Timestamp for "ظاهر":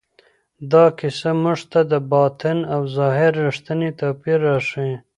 2.97-3.31